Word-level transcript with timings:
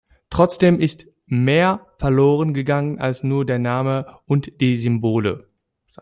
Trotzdem 0.31 0.79
ist 0.79 1.05
mehr 1.27 1.85
verloren 1.99 2.55
gegangen 2.55 2.97
als 2.97 3.21
nur 3.21 3.45
der 3.45 3.59
Name 3.59 4.17
und 4.25 4.59
die 4.59 4.75
Symbole. 4.75 5.47